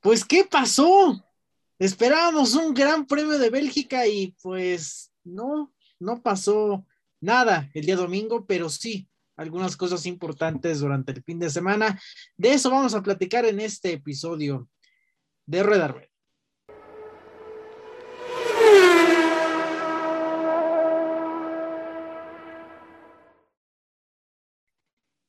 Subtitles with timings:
[0.00, 1.22] Pues, ¿qué pasó?
[1.78, 6.86] Esperábamos un gran premio de Bélgica y pues no, no pasó
[7.20, 11.98] nada el día domingo, pero sí algunas cosas importantes durante el fin de semana.
[12.36, 14.68] De eso vamos a platicar en este episodio
[15.46, 16.09] de Rueda Rueda.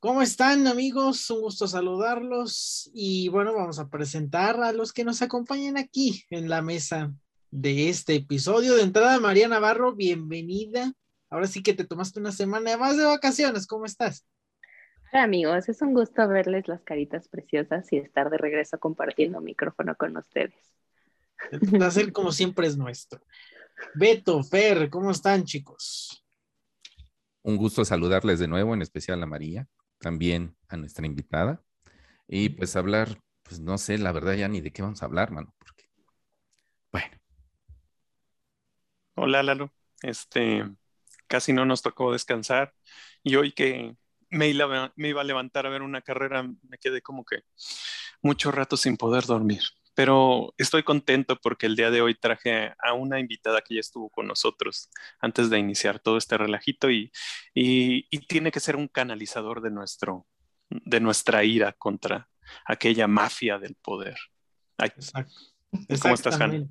[0.02, 1.30] ¿Cómo están amigos?
[1.30, 6.50] Un gusto saludarlos y bueno, vamos a presentar a los que nos acompañan aquí en
[6.50, 7.14] la mesa
[7.52, 8.74] de este episodio.
[8.74, 10.92] De entrada, María Navarro, bienvenida.
[11.30, 14.26] Ahora sí que te tomaste una semana más de vacaciones, ¿cómo estás?
[15.14, 19.96] Hola amigos, es un gusto verles las caritas preciosas y estar de regreso compartiendo micrófono
[19.96, 20.74] con ustedes.
[21.52, 23.22] El placer como siempre es nuestro.
[23.94, 26.26] Beto, Fer, ¿cómo están chicos?
[27.44, 29.70] Un gusto saludarles de nuevo, en especial a María
[30.02, 31.64] también a nuestra invitada
[32.28, 35.32] y pues hablar, pues no sé, la verdad ya ni de qué vamos a hablar,
[35.32, 35.86] mano, porque,
[36.92, 37.18] bueno.
[39.16, 39.72] Hola, Lalo.
[40.02, 40.66] Este,
[41.28, 42.74] casi no nos tocó descansar
[43.24, 43.96] y hoy que
[44.30, 47.44] me iba, me iba a levantar a ver una carrera, me quedé como que
[48.22, 49.62] mucho rato sin poder dormir
[49.94, 54.10] pero estoy contento porque el día de hoy traje a una invitada que ya estuvo
[54.10, 54.90] con nosotros
[55.20, 57.12] antes de iniciar todo este relajito y,
[57.54, 60.28] y, tiene que ser un canalizador de, nuestro,
[60.70, 62.30] de nuestra ira contra
[62.66, 64.18] aquella mafia del poder.
[64.78, 65.34] Exacto.
[66.02, 66.68] ¿Cómo estás, Hannah?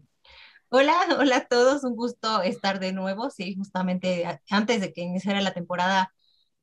[0.72, 3.30] Hola, hola a todos, un gusto estar de nuevo.
[3.30, 6.14] Sí, justamente antes de que iniciara la temporada,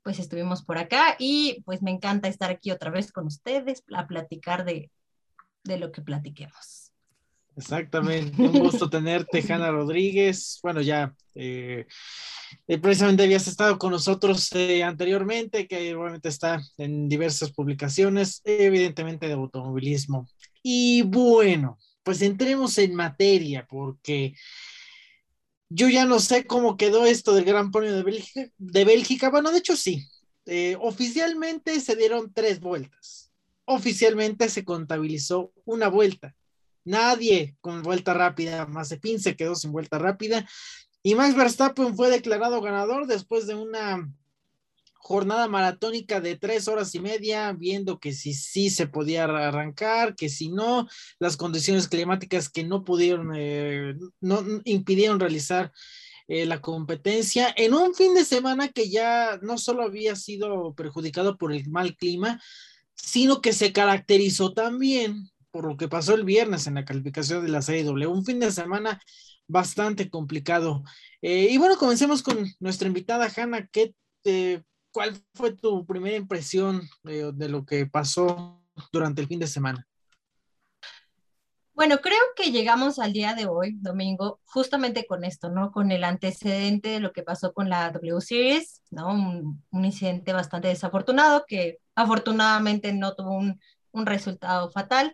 [0.02, 4.08] pues estuvimos por acá y pues me encanta estar aquí otra vez con ustedes a
[4.08, 4.92] platicar de,
[5.68, 6.88] de lo que platiquemos.
[7.58, 10.60] Exactamente, un gusto tenerte, Hanna Rodríguez.
[10.62, 11.88] Bueno, ya eh,
[12.68, 19.28] eh, precisamente habías estado con nosotros eh, anteriormente, que obviamente está en diversas publicaciones, evidentemente
[19.28, 20.30] de automovilismo.
[20.62, 24.36] Y bueno, pues entremos en materia, porque
[25.68, 28.52] yo ya no sé cómo quedó esto del Gran Premio de Bélgica.
[28.58, 29.30] De Bélgica.
[29.32, 30.08] Bueno, de hecho sí,
[30.80, 33.27] oficialmente se dieron tres vueltas
[33.68, 36.36] oficialmente se contabilizó una vuelta.
[36.84, 40.48] Nadie con vuelta rápida, Mazepin se quedó sin vuelta rápida
[41.04, 44.10] y Max Verstappen fue declarado ganador después de una
[44.94, 50.28] jornada maratónica de tres horas y media, viendo que si sí se podía arrancar, que
[50.28, 50.88] si no,
[51.20, 55.72] las condiciones climáticas que no pudieron, eh, no impidieron realizar
[56.28, 61.38] eh, la competencia en un fin de semana que ya no solo había sido perjudicado
[61.38, 62.42] por el mal clima,
[62.98, 67.50] sino que se caracterizó también por lo que pasó el viernes en la calificación de
[67.50, 69.02] la Serie W, un fin de semana
[69.48, 70.84] bastante complicado.
[71.22, 73.68] Eh, y bueno, comencemos con nuestra invitada Hanna.
[73.72, 73.94] ¿qué
[74.92, 79.87] ¿cuál fue tu primera impresión de, de lo que pasó durante el fin de semana?
[81.78, 85.72] Bueno, creo que llegamos al día de hoy, domingo, justamente con esto, ¿no?
[85.72, 89.10] Con el antecedente de lo que pasó con la W Series, ¿no?
[89.14, 93.60] Un, incidente bastante desafortunado que afortunadamente no tuvo un,
[94.08, 95.14] resultado fatal.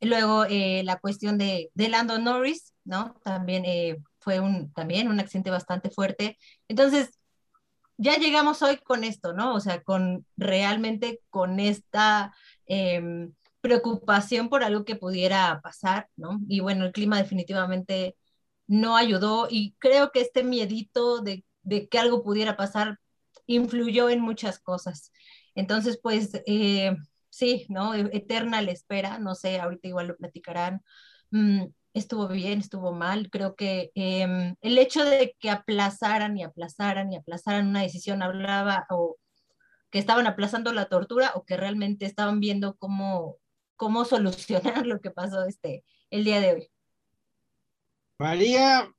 [0.00, 3.14] Luego eh, la cuestión de, de Norris, ¿no?
[3.22, 6.36] También eh, fue un, también un accidente bastante fuerte.
[6.66, 7.10] Entonces,
[7.96, 9.54] ya llegamos hoy con esto, ¿no?
[9.54, 12.34] O sea, con realmente con esta...
[12.66, 13.32] Em,
[13.66, 16.40] preocupación por algo que pudiera pasar, ¿no?
[16.48, 18.16] Y bueno, el clima definitivamente
[18.68, 21.44] no ayudó y creo que este miedito de,
[21.90, 23.00] que algo pudiera pasar
[23.46, 25.12] influyó en muchas cosas.
[25.54, 26.96] Entonces, pues eh,
[27.30, 27.94] sí, ¿no?
[27.94, 30.82] E, eterna la espera, no sé, ahorita igual lo platicarán.
[31.30, 33.30] Mm, estuvo bien, estuvo mal.
[33.30, 38.86] Creo que em, el hecho de que aplazaran y aplazaran y aplazaran una decisión hablaba
[38.90, 39.16] o
[39.90, 43.38] que estaban aplazando la tortura o que realmente estaban viendo cómo
[43.76, 46.70] cómo solucionar lo que pasó este, el día de hoy.
[48.18, 48.90] María,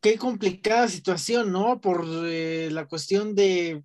[0.00, 1.80] qué complicada situación, ¿no?
[1.80, 3.84] Por eh, la cuestión de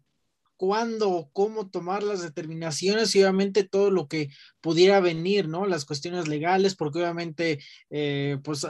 [0.58, 5.66] cuándo o cómo tomar las determinaciones y obviamente todo lo que pudiera venir, ¿no?
[5.66, 7.60] Las cuestiones legales, porque obviamente,
[7.90, 8.68] eh, pues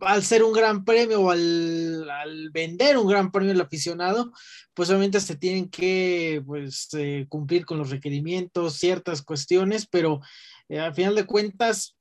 [0.00, 4.32] al ser un gran premio o al, vender un gran premio al aficionado,
[4.74, 10.20] pues obviamente se tienen que pues, eh, cumplir con los requerimientos, ciertas cuestiones, pero
[10.68, 11.96] eh, al final de cuentas,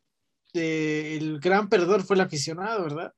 [0.54, 3.14] eh, el gran perdedor fue el aficionado, ¿verdad?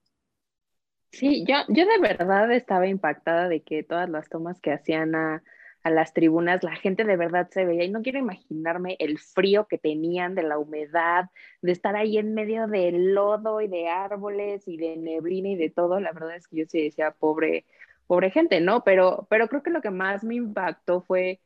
[1.11, 5.43] Sí, yo, yo de verdad estaba impactada de que todas las tomas que hacían a,
[5.83, 9.67] a las tribunas, la gente de verdad se veía y no quiero imaginarme el frío
[9.67, 11.29] que tenían, de la humedad,
[11.61, 15.69] de estar ahí en medio del lodo y de árboles y de neblina y de
[15.69, 15.99] todo.
[15.99, 17.65] La verdad es que yo sí decía, pobre,
[18.05, 18.83] pobre gente, ¿no?
[18.83, 21.41] Pero, pero creo que lo que más me impactó fue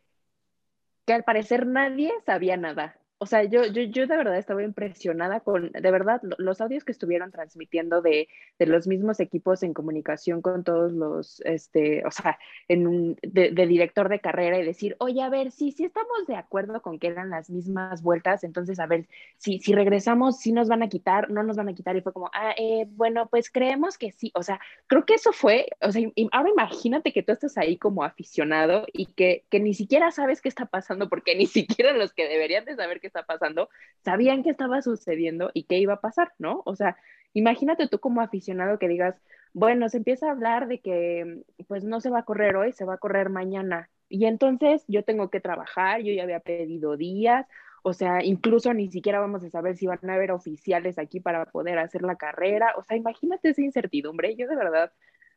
[1.06, 5.42] que al parecer nadie sabía nada o sea, yo, yo, yo de verdad estaba impresionada
[5.42, 8.28] con, de verdad, los audios que estuvieron transmitiendo de,
[8.58, 13.52] de los mismos equipos en comunicación con todos los, este, o sea, en un, de,
[13.52, 17.10] director de carrera y decir, oye, a ver, sí, sí estamos de acuerdo con que
[17.10, 19.08] eran las mismas vueltas, entonces, a ver,
[19.38, 22.14] si, si regresamos, si nos van a quitar, no nos van a quitar, y fue
[22.14, 25.92] como, ah, eh, bueno, pues creemos que sí, o sea, creo que eso fue, o
[25.92, 26.02] sea,
[26.32, 30.50] ahora imagínate que tú estás ahí como aficionado y que, que ni siquiera sabes qué
[30.50, 33.70] está pasando, porque ni siquiera los que deberían de saber qué está pasando,
[34.04, 36.62] sabían qué estaba sucediendo y qué iba a pasar, ¿no?
[36.66, 36.98] O sea,
[37.34, 39.16] imagínate tú como aficionado que digas,
[39.54, 42.86] bueno, se empieza a hablar de que pues no se va a correr hoy, se
[42.86, 43.90] va a correr mañana.
[44.10, 47.48] Y entonces yo tengo que trabajar, yo ya había pedido días,
[47.84, 51.46] o sea, incluso ni siquiera vamos a saber si van a haber oficiales aquí para
[51.46, 52.74] poder hacer la carrera.
[52.78, 54.36] O sea, imagínate esa incertidumbre.
[54.36, 54.92] Yo de verdad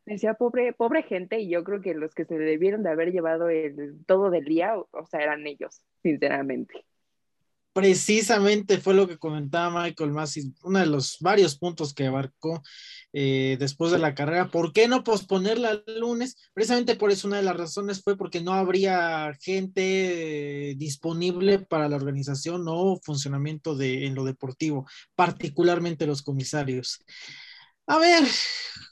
[0.06, 3.48] decía, pobre, pobre gente, y yo creo que los que se debieron de haber llevado
[3.48, 6.84] el, todo del día, o sea, eran ellos, sinceramente
[7.74, 12.62] precisamente fue lo que comentaba Michael Massey, uno de los varios puntos que abarcó
[13.12, 14.48] eh, después de la carrera.
[14.48, 16.36] ¿Por qué no posponerla al lunes?
[16.54, 21.88] Precisamente por eso una de las razones fue porque no habría gente eh, disponible para
[21.88, 24.86] la organización o funcionamiento de, en lo deportivo,
[25.16, 27.00] particularmente los comisarios.
[27.88, 28.22] A ver,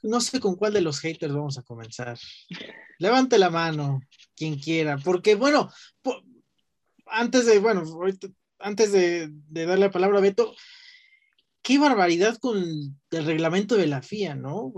[0.02, 2.18] no sé con cuál de los haters vamos a comenzar.
[2.98, 4.00] Levante la mano,
[4.34, 5.70] quien quiera, porque bueno,
[7.06, 8.26] antes de, bueno, ahorita
[8.62, 10.54] antes de, darle la palabra a Beto,
[11.62, 12.58] qué barbaridad con
[13.10, 14.72] el reglamento de la FIA, ¿no?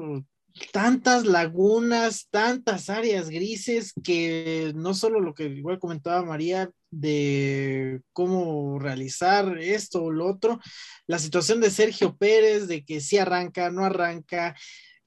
[0.72, 8.78] Tantas lagunas, tantas áreas grises que no solo lo que igual comentaba María de cómo
[8.78, 10.60] realizar esto o lo otro,
[11.06, 14.54] la situación de Sergio Pérez, de que sí arranca, no arranca,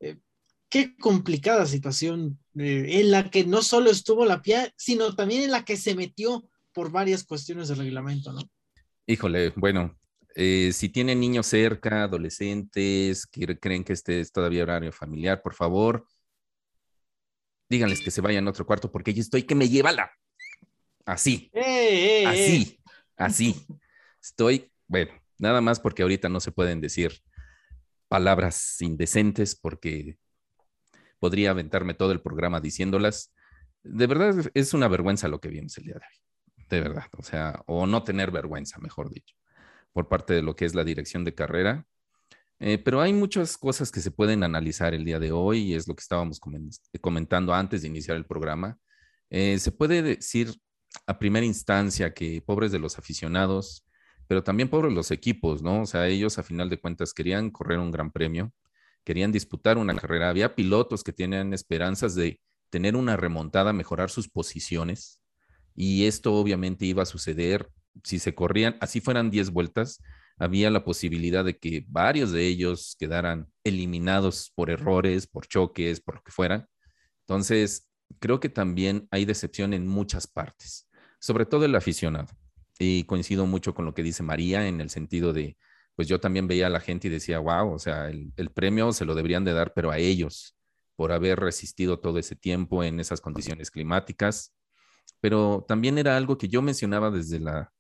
[0.02, 0.18] eh,
[0.70, 5.52] qué complicada situación eh, en la que no solo estuvo la FIA, sino también en
[5.52, 8.42] la que se metió por varias cuestiones de reglamento, ¿no?
[9.10, 9.98] Híjole, bueno,
[10.36, 15.54] eh, si tienen niños cerca, adolescentes, que creen que este es todavía horario familiar, por
[15.54, 16.06] favor,
[17.70, 20.12] díganles que se vayan a otro cuarto porque yo estoy que me lleva la...
[21.06, 22.82] Así, ¡Eh, eh, así,
[23.16, 23.66] así.
[24.22, 27.14] Estoy, bueno, nada más porque ahorita no se pueden decir
[28.10, 30.18] palabras indecentes porque
[31.18, 33.34] podría aventarme todo el programa diciéndolas.
[33.84, 36.27] De verdad es una vergüenza lo que vimos el día de hoy
[36.70, 39.36] de verdad, o sea, o no tener vergüenza, mejor dicho,
[39.94, 41.86] por parte de lo que es la dirección de carrera.
[42.60, 45.88] Eh, pero hay muchas cosas que se pueden analizar el día de hoy y es
[45.88, 46.40] lo que estábamos
[47.02, 48.78] comentando antes de iniciar el programa.
[49.30, 50.54] Eh, se puede decir
[51.06, 53.86] a primera instancia que pobres de los aficionados,
[54.28, 55.84] pero también pobres los equipos, ¿no?
[55.84, 58.54] O sea, ellos a final de cuentas querían correr un gran premio,
[59.04, 60.30] querían disputar una carrera.
[60.30, 65.22] Había pilotos que tenían esperanzas de tener una remontada, mejorar sus posiciones
[65.78, 67.70] y esto obviamente iba a suceder
[68.04, 70.02] si se corrían, así fueran 10 vueltas,
[70.38, 76.16] había la posibilidad de que varios de ellos quedaran eliminados por errores, por choques, por
[76.16, 76.68] lo que fuera.
[77.22, 77.90] Entonces,
[78.20, 80.90] creo que también hay decepción en muchas partes,
[81.20, 82.28] sobre todo el aficionado.
[82.80, 85.58] Y coincido mucho con lo que dice María en el sentido de,
[85.96, 88.94] pues yo también veía a la gente y decía, wow, o sea, el, el premio
[88.94, 90.56] se lo deberían de dar, pero a ellos,
[90.96, 94.54] por haber resistido todo ese tiempo en esas condiciones climáticas
[95.20, 97.72] pero también era algo que yo mencionaba desde la,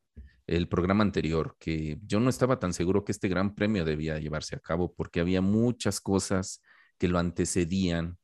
[0.47, 4.55] el programa anterior, que yo no estaba tan seguro que este gran premio debía llevarse
[4.55, 6.61] a cabo porque había muchas cosas
[6.97, 8.17] que lo antecedían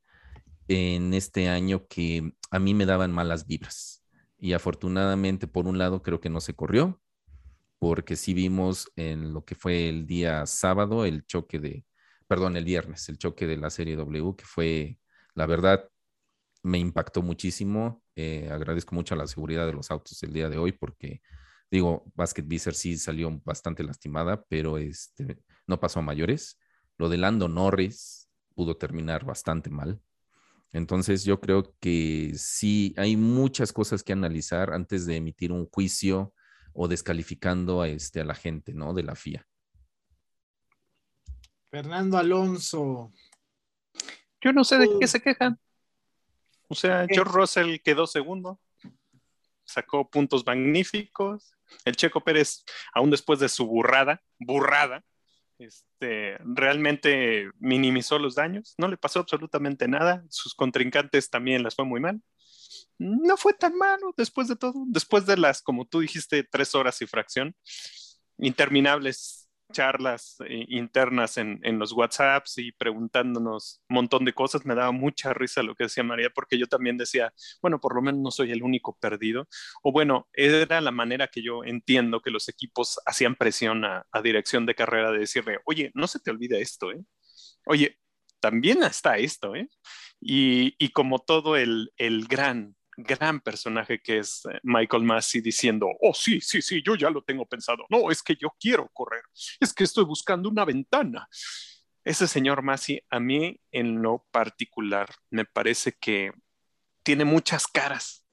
[0.68, 4.06] en este año que a mí me daban malas vibras.
[4.38, 7.02] Y afortunadamente, por un lado, creo que no se corrió,
[7.80, 11.86] porque sí vimos en lo que fue el día sábado el choque de,
[12.28, 15.00] perdón, el viernes, el choque de la serie W, que fue,
[15.36, 15.90] la verdad,
[16.64, 18.03] me impactó muchísimo.
[18.16, 21.22] Eh, agradezco mucho a la seguridad de los autos el día de hoy porque,
[21.72, 26.60] digo, Basket Visser sí salió bastante lastimada, pero este, no pasó a mayores.
[26.98, 30.00] Lo de Lando Norris pudo terminar bastante mal.
[30.72, 36.34] Entonces yo creo que sí hay muchas cosas que analizar antes de emitir un juicio
[36.74, 38.94] o descalificando a, este, a la gente, ¿no?
[38.94, 39.48] De la FIA.
[41.70, 43.12] Fernando Alonso.
[44.42, 45.60] Yo no sé de qué se quejan.
[46.74, 48.60] O sea, George Russell quedó segundo,
[49.64, 51.54] sacó puntos magníficos.
[51.86, 52.64] El Checo Pérez,
[52.96, 55.06] aún después de su burrada, burrada,
[55.60, 61.86] este, realmente minimizó los daños, no le pasó absolutamente nada, sus contrincantes también las fue
[61.86, 62.24] muy mal.
[62.98, 67.00] No fue tan malo después de todo, después de las, como tú dijiste, tres horas
[67.04, 67.56] y fracción,
[68.40, 69.43] interminables
[69.74, 74.66] charlas eh, internas en, en, los WhatsApps y preguntándonos un montón de cosas.
[74.66, 78.02] Me daba mucha risa lo que decía María, porque yo también decía, bueno, por lo
[78.02, 79.48] menos no soy el único perdido.
[79.82, 84.22] O bueno, era la manera que yo entiendo que los equipos hacían presión a, a
[84.22, 87.04] dirección de carrera de decirle, oye, no se te olvide esto, ¿eh?
[87.66, 88.00] Oye,
[88.40, 89.70] también está esto, ¿eh?
[90.20, 95.88] Y, y como todo el, el gran gran personaje que es eh, Michael Massey diciendo,
[96.02, 97.86] oh, sí, sí, sí, yo ya lo tengo pensado.
[97.90, 99.24] No, es que yo quiero correr.
[99.60, 101.28] Es que estoy buscando una ventana.
[102.04, 106.32] Ese señor Massey, a mí en lo particular, me parece que
[107.04, 108.26] tiene muchas caras.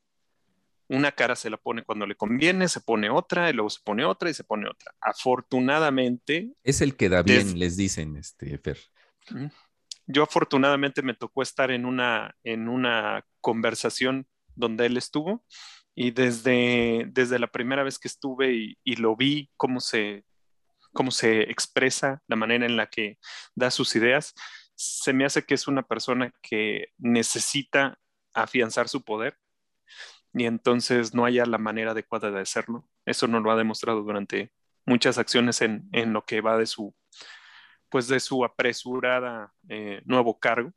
[0.88, 4.04] Una cara se la pone cuando le conviene, se pone otra, y luego se pone
[4.04, 4.92] otra y se pone otra.
[5.00, 6.50] Afortunadamente.
[6.64, 8.78] Es el que da bien, les dicen, este, Fer.
[10.06, 14.26] Yo afortunadamente me tocó estar en una, en una conversación
[14.60, 15.44] donde él estuvo
[15.94, 18.52] y desde, desde la primera vez que estuve
[18.84, 20.24] y, lo vi, cómo se,
[20.92, 23.18] cómo se expresa, la manera en la que
[23.54, 24.34] da sus ideas,
[24.74, 27.98] se me hace que es una persona que necesita
[28.34, 29.36] afianzar su poder
[30.32, 32.88] y entonces no haya la manera adecuada de hacerlo.
[33.04, 34.52] Eso nos lo ha demostrado durante
[34.86, 36.94] muchas acciones en, en lo que va de su,
[37.90, 40.72] pues de su apresurada eh, nuevo cargo.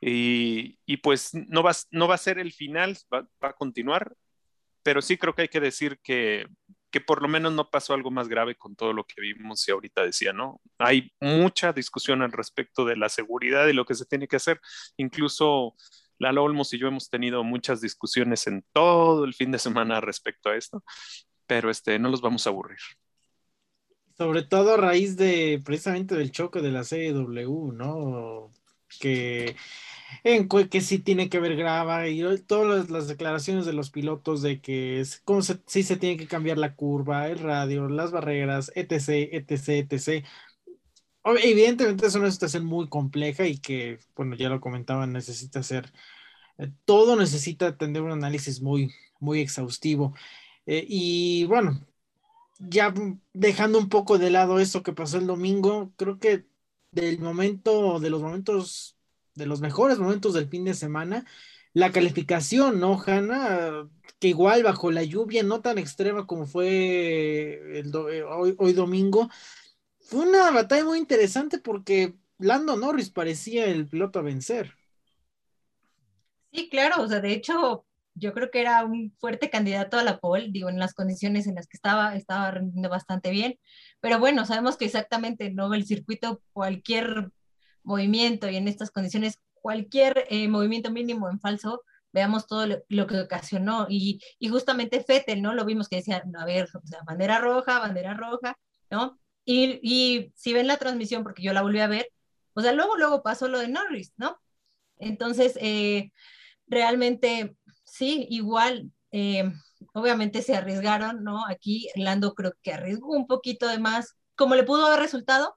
[0.00, 4.14] Y, y, pues no va, no va a ser el final, va, a continuar,
[4.82, 6.46] pero sí creo que hay que decir que,
[6.90, 9.72] que por lo menos no pasó algo más grave con todo lo que vimos y
[9.72, 10.60] ahorita decía, ¿no?
[10.78, 14.60] Hay mucha discusión al respecto de la seguridad y lo que se tiene que hacer.
[14.96, 15.74] Incluso
[16.18, 20.50] Lalo Olmos y yo hemos tenido muchas discusiones en todo el fin de semana respecto
[20.50, 20.84] a esto,
[21.46, 22.78] pero este, no los vamos a aburrir.
[24.16, 28.50] Sobre todo a raíz de precisamente del choque de la CW, ¿no?
[29.00, 29.56] Que
[30.24, 34.60] en que sí tiene que haber grava y todas las, declaraciones de los pilotos de
[34.60, 38.72] que es como se, sí se tiene que cambiar la curva, el radio, las barreras,
[38.74, 40.24] etc, etc, etc.
[41.24, 45.92] Evidentemente es una situación muy compleja y que, bueno, ya lo comentaba, necesita ser,
[46.58, 50.14] eh, todo necesita tener un análisis muy, muy exhaustivo.
[50.66, 51.86] Eh, y bueno,
[52.58, 52.94] ya
[53.32, 56.46] dejando un poco de lado eso que pasó el domingo, creo que
[56.96, 58.96] del momento, de los momentos
[59.34, 61.24] de los mejores momentos del fin de semana.
[61.72, 63.88] La calificación, ¿no, Hanna?
[64.18, 69.28] Que igual bajo la lluvia, no tan extrema como fue el eh, hoy, domingo,
[70.00, 74.72] fue una batalla muy interesante porque Lando Norris parecía el piloto a vencer.
[76.50, 77.84] Sí, claro, o sea, de hecho,
[78.16, 81.54] yo creo que era un fuerte candidato a la pole, digo, en las condiciones en
[81.54, 83.58] las que estaba, estaba rendiendo bastante bien,
[84.00, 85.72] pero bueno, sabemos que exactamente, ¿no?
[85.74, 87.30] El circuito, cualquier
[87.82, 91.82] movimiento y en estas condiciones cualquier eh, movimiento mínimo en falso,
[92.12, 93.86] veamos todo lo, que ocasionó.
[93.88, 95.54] Y, y, justamente Fettel, ¿no?
[95.54, 98.56] Lo vimos que decía, a ver, o sea, bandera roja, bandera roja,
[98.90, 99.18] ¿no?
[99.44, 102.08] Y, y, si ven la transmisión, porque yo la volví a ver,
[102.54, 104.40] o sea, luego, luego pasó lo de Norris, ¿no?
[104.98, 106.12] Entonces, eh,
[106.66, 107.56] realmente,
[107.96, 109.44] sí, igual, eh,
[109.94, 111.46] obviamente se arriesgaron, ¿no?
[111.46, 115.56] Aquí Lando creo que arriesgó un poquito de más, como le pudo haber resultado,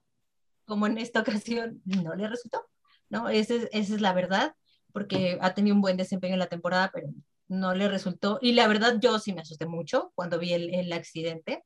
[0.66, 2.66] como en esta ocasión no le resultó,
[3.10, 3.30] ¿no?
[3.30, 4.56] Esa es, la verdad,
[4.94, 7.10] porque ha tenido un buen desempeño en la temporada, pero
[7.48, 8.40] no le resultó.
[8.42, 11.64] Y la verdad, yo sí me asusté mucho cuando vi el, accidente.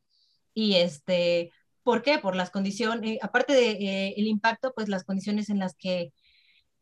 [0.53, 1.51] Y este,
[1.83, 2.19] ¿por qué?
[2.19, 6.13] Por las condiciones, eh, aparte del de, eh, impacto, pues las condiciones en las que,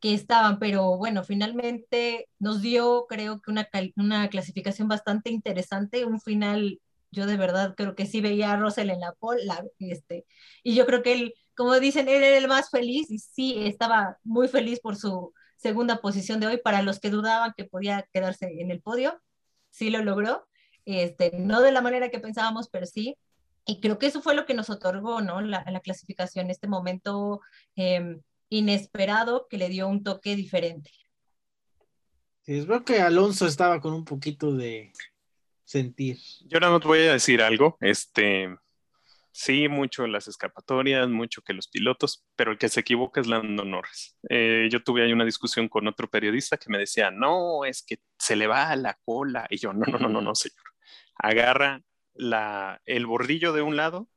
[0.01, 0.59] que, estaban.
[0.59, 6.79] Pero bueno, finalmente nos dio, creo que una, una clasificación bastante interesante, un final.
[7.11, 9.43] Yo de verdad creo que sí veía a Russell en la pole,
[9.79, 10.25] este,
[10.63, 14.17] y yo creo que él como dicen, él era el más feliz y sí, estaba
[14.23, 16.57] muy feliz por su segunda posición de hoy.
[16.57, 19.21] Para los que dudaban que podía quedarse en el podio,
[19.69, 20.47] sí lo logró.
[20.85, 23.17] Este, no de la manera que pensábamos, pero sí.
[23.65, 25.41] Y creo que eso fue lo que nos otorgó, ¿no?
[25.41, 27.41] La, la clasificación, este momento
[27.75, 28.19] eh,
[28.51, 30.91] inesperado que le dio un toque diferente.
[32.41, 34.91] Sí, es verdad que Alonso estaba con un poquito de
[35.63, 36.19] sentir.
[36.45, 37.77] Yo no te voy a decir algo.
[37.79, 38.49] Este,
[39.33, 43.63] Sí, mucho las escapatorias, mucho que los pilotos, pero el que se equivoca es Lando
[43.63, 44.17] Norris.
[44.29, 47.99] Eh, yo tuve ahí una discusión con otro periodista que me decía, no, es que
[48.19, 49.47] se le va a la cola.
[49.49, 50.65] Y yo, no, no, no, no, no, señor.
[51.15, 51.81] Agarra
[52.13, 54.09] la, el bordillo de un lado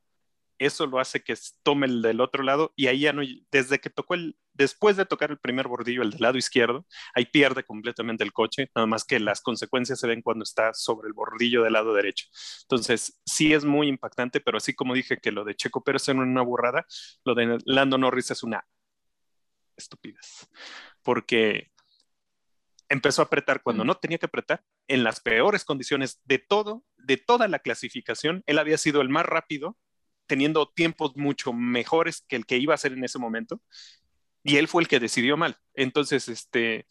[0.59, 3.21] eso lo hace que tome el del otro lado y ahí ya no,
[3.51, 7.25] desde que tocó el, después de tocar el primer bordillo, el del lado izquierdo, ahí
[7.25, 11.13] pierde completamente el coche, nada más que las consecuencias se ven cuando está sobre el
[11.13, 12.27] bordillo del lado derecho.
[12.63, 16.19] Entonces, sí es muy impactante, pero así como dije que lo de Checo Pérez era
[16.19, 16.85] una burrada,
[17.23, 18.65] lo de Lando Norris es una
[19.75, 20.47] estupidez,
[21.03, 21.71] porque
[22.87, 27.17] empezó a apretar cuando no tenía que apretar, en las peores condiciones de todo, de
[27.17, 29.77] toda la clasificación, él había sido el más rápido
[30.27, 33.61] teniendo tiempos mucho mejores que el que iba a hacer en ese momento,
[34.43, 35.57] y él fue el que decidió mal.
[35.73, 36.87] Entonces, este,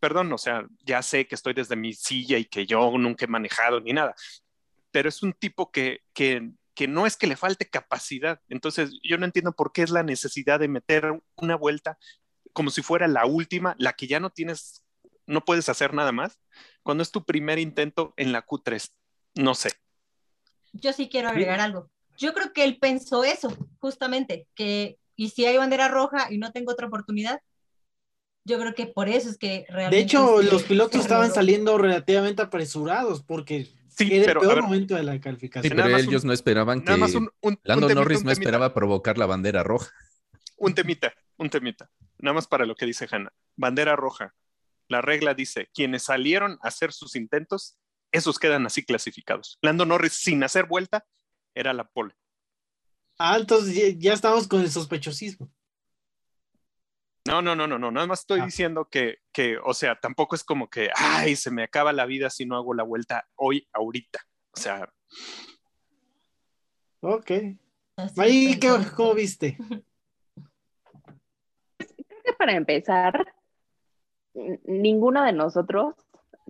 [0.00, 3.28] perdón, o sea, ya sé que estoy desde mi silla y que yo nunca he
[3.28, 4.14] manejado ni nada,
[4.90, 8.40] pero es un tipo que, que, que no es que le falte capacidad.
[8.48, 11.98] Entonces, yo no entiendo por qué es la necesidad de meter una vuelta
[12.52, 14.84] como si fuera la última, la que ya no tienes,
[15.26, 16.40] no puedes hacer nada más,
[16.82, 18.90] cuando es tu primer intento en la Q3.
[19.36, 19.72] No sé.
[20.72, 21.90] Yo sí quiero agregar algo.
[22.18, 26.52] Yo creo que él pensó eso, justamente, que y si hay bandera roja y no
[26.52, 27.40] tengo otra oportunidad,
[28.44, 29.96] yo creo que por eso es que realmente...
[29.96, 35.02] De hecho, los pilotos estaban saliendo relativamente apresurados porque sí, era el peor momento de
[35.02, 35.76] la calificación.
[35.76, 36.96] Sí, pero ellos no esperaban que...
[37.62, 39.92] Lando Norris no esperaba provocar la bandera roja.
[40.56, 41.90] Un temita, un temita.
[42.18, 43.32] Nada más para lo que dice Hanna.
[43.56, 44.34] Bandera roja.
[44.88, 47.76] La regla dice, quienes salieron a hacer sus intentos,
[48.12, 49.58] esos quedan así clasificados.
[49.60, 51.04] Lando Norris, sin hacer vuelta,
[51.54, 52.14] era la pole.
[53.18, 55.50] Ah, entonces ya estamos con el sospechosismo.
[57.26, 58.46] No, no, no, no, no, nada más estoy ah.
[58.46, 62.30] diciendo que, que, o sea, tampoco es como que, ay, se me acaba la vida
[62.30, 64.20] si no hago la vuelta hoy, ahorita.
[64.52, 64.88] O sea.
[67.00, 67.30] Ok.
[68.16, 68.58] Ahí,
[68.96, 69.58] ¿cómo viste?
[71.78, 73.34] Creo que para empezar,
[74.64, 75.94] ninguno de nosotros,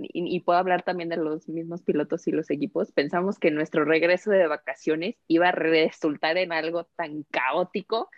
[0.01, 4.31] y, puedo hablar también de los mismos pilotos y los equipos, pensamos que nuestro regreso
[4.31, 8.11] de vacaciones iba a resultar en algo tan caótico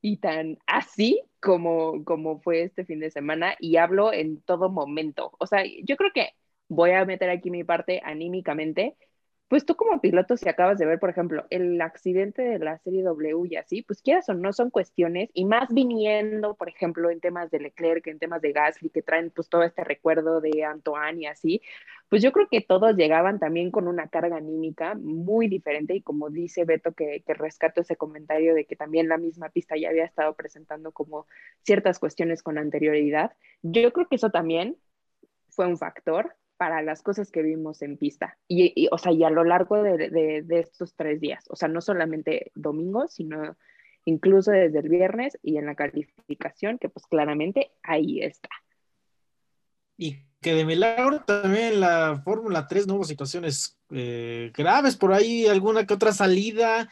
[0.00, 5.32] y tan así como, como fue este fin de semana y hablo en todo momento.
[5.38, 6.30] O sea, yo creo que
[6.68, 8.96] voy a meter aquí mi parte anímicamente
[9.48, 13.02] pues tú como piloto, si acabas de ver, por ejemplo, el accidente de la serie
[13.02, 17.20] W y así, pues quieras o no son cuestiones, y más viniendo, por ejemplo, en
[17.20, 21.22] temas de Leclerc, en temas de Gasly, que traen pues todo este recuerdo de Antoine
[21.22, 21.60] y así,
[22.08, 26.30] pues yo creo que todos llegaban también con una carga anímica muy diferente, y como
[26.30, 30.04] dice Beto, que, que rescato ese comentario de que también la misma pista ya había
[30.04, 31.26] estado presentando como
[31.62, 33.32] ciertas cuestiones con anterioridad,
[33.62, 34.76] yo creo que eso también
[35.50, 38.38] fue un factor para las cosas que vimos en pista.
[38.46, 40.10] Y, o sea, y a lo largo de,
[40.46, 43.56] de, estos tres días, o sea, no solamente domingo, sino
[44.04, 48.48] incluso desde el viernes y en la calificación, que pues claramente ahí está.
[49.98, 55.48] Y que de milagro también la Fórmula 3 no hubo situaciones eh, graves, por ahí
[55.48, 56.88] alguna que otra salida.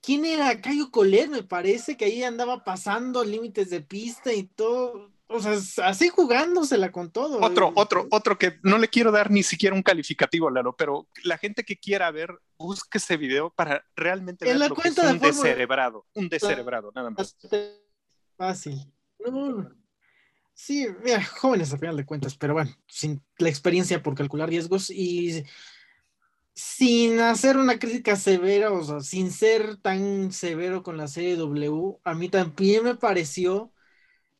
[0.00, 0.60] ¿Quién era?
[0.60, 5.86] Cayo Colet, me parece que ahí andaba pasando límites de pista y todo o sea,
[5.86, 7.40] así jugándosela con todo.
[7.40, 11.38] Otro, otro, otro que no le quiero dar ni siquiera un calificativo, Lalo, pero la
[11.38, 16.06] gente que quiera ver, busque ese video para realmente ver lo que es un descerebrado,
[16.14, 17.36] un descerebrado, nada más.
[18.36, 18.92] Fácil.
[20.54, 24.90] Sí, mira, jóvenes a final de cuentas, pero bueno, sin la experiencia por calcular riesgos
[24.90, 25.44] y
[26.54, 31.98] sin hacer una crítica severa, o sea, sin ser tan severo con la serie W,
[32.04, 33.71] a mí también me pareció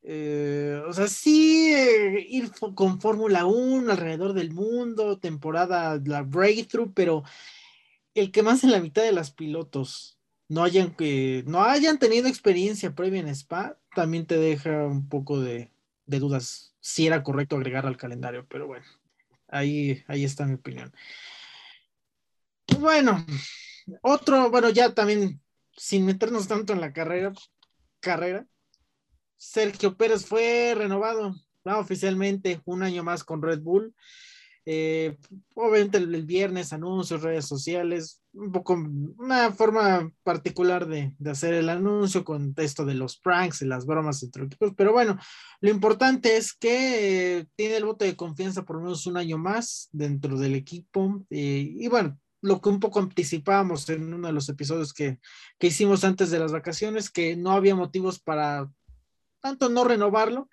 [0.05, 6.93] eh, o sea, sí, eh, ir con Fórmula 1 alrededor del mundo, temporada, la breakthrough,
[6.93, 7.23] pero
[8.15, 12.29] el que más en la mitad de las pilotos no hayan, que, no hayan tenido
[12.29, 15.71] experiencia previa en Spa, también te deja un poco de,
[16.07, 18.85] dudas si era correcto agregar al calendario, pero bueno,
[19.49, 20.93] ahí, ahí está mi opinión.
[22.81, 23.25] Bueno,
[24.03, 25.41] otro, bueno, ya también
[25.77, 27.33] sin meternos tanto en la carrera,
[28.01, 28.47] carrera,
[29.43, 33.93] Sergio Pérez fue renovado oficialmente un año más con Red Bull.
[34.65, 35.19] Eh,
[35.57, 42.25] obviamente el, viernes anuncios, redes sociales, un poco una forma particular de, hacer el anuncio
[42.25, 45.19] con esto de los pranks y las bromas entre equipos, pero bueno,
[45.61, 49.89] lo importante es que eh, tiene el voto de confianza por menos un año más
[49.91, 54.49] dentro del equipo eh, y bueno, lo que un poco anticipábamos en uno de los
[54.49, 55.19] episodios que,
[55.59, 58.71] que hicimos antes de las vacaciones, que no había motivos para
[59.43, 60.49] tanto no renovarlo,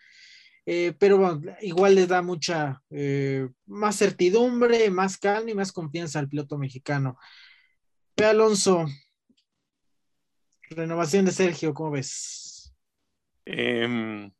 [0.65, 6.27] eh, pero igual le da mucha eh, más certidumbre, más calma y más confianza al
[6.27, 7.17] piloto mexicano.
[8.17, 8.85] Ve Alonso,
[10.69, 12.73] renovación de Sergio, ¿cómo ves?
[13.45, 14.31] Em,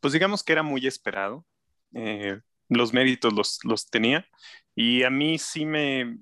[0.00, 1.46] pues digamos que era muy esperado.
[1.94, 4.26] Eh, los méritos los, los, tenía
[4.74, 6.18] y a mí sí me,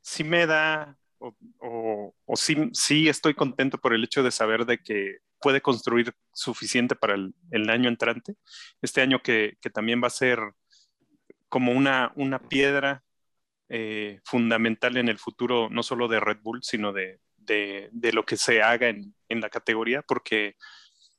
[0.00, 4.78] sí me da o, o, sí, sí, estoy contento por el hecho de saber de
[4.78, 8.34] que puede construir suficiente para el, año entrante.
[8.80, 10.38] Este año que, también va a ser
[11.48, 13.02] como una, una piedra
[13.68, 17.20] eh, fundamental en el futuro, no solo de Red Bull, sino de,
[18.12, 20.56] lo que se haga en, la categoría, porque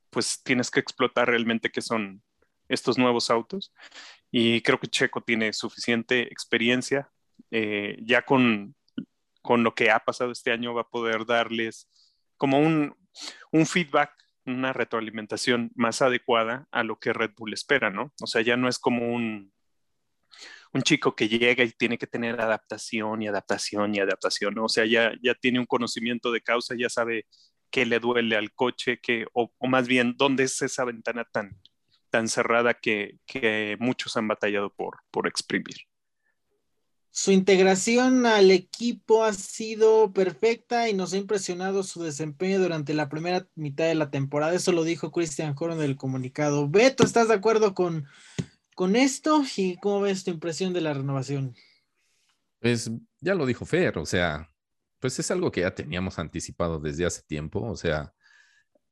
[0.10, 2.22] pues tienes que explotar realmente qué son
[2.68, 3.74] estos nuevos autos.
[4.32, 7.10] Y creo que Checo tiene suficiente experiencia,
[7.52, 8.76] eh, ya con
[9.42, 11.90] con lo que ha pasado este año va a poder darles
[12.38, 12.96] como un,
[13.52, 14.14] un feedback,
[14.46, 18.14] una retroalimentación más adecuada a lo que Red Bull espera, ¿no?
[18.22, 19.54] O sea, ya no es como un,
[20.74, 24.66] un chico que llega y tiene que tener adaptación y adaptación y adaptación, ¿no?
[24.66, 27.28] o sea, ya, ya tiene un conocimiento de causa, ya sabe
[27.70, 31.58] qué le duele al coche, que, o, o más bien, dónde es esa ventana tan,
[32.10, 35.78] tan cerrada que, que muchos han batallado por, por exprimir.
[37.14, 43.10] Su integración al equipo ha sido perfecta y nos ha impresionado su desempeño durante la
[43.10, 44.54] primera mitad de la temporada.
[44.54, 46.70] Eso lo dijo Christian Horn en el comunicado.
[46.70, 48.08] Beto, ¿estás de acuerdo con,
[48.76, 51.54] con esto y cómo ves tu impresión de la renovación?
[52.60, 54.50] Pues ya lo dijo Fer, o sea,
[55.00, 58.14] pues es algo que ya teníamos anticipado desde hace tiempo, o sea,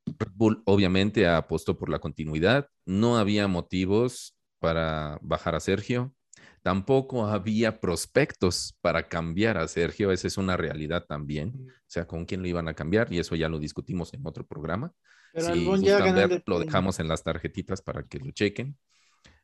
[0.04, 6.14] Red Bull obviamente apostó por la continuidad, no había motivos para bajar a Sergio,
[6.62, 12.24] tampoco había prospectos para cambiar a Sergio, esa es una realidad también, o sea, con
[12.26, 14.92] quién lo iban a cambiar y eso ya lo discutimos en otro programa.
[15.32, 18.76] Pero si ya ver, lo de- dejamos en las tarjetitas para que lo chequen.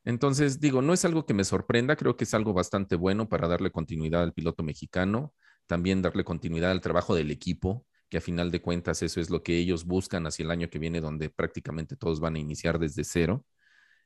[0.05, 3.49] Entonces, digo, no es algo que me sorprenda, creo que es algo bastante bueno para
[3.49, 5.35] darle continuidad al piloto mexicano,
[5.67, 9.43] también darle continuidad al trabajo del equipo, que a final de cuentas eso es lo
[9.43, 13.03] que ellos buscan hacia el año que viene, donde prácticamente todos van a iniciar desde
[13.03, 13.45] cero.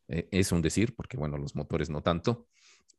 [0.09, 2.49] Eh, es un decir, porque bueno, los motores no tanto,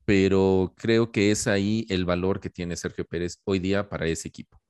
[0.06, 4.28] pero creo que es ahí el valor que tiene Sergio Pérez hoy día para ese
[4.28, 4.62] equipo,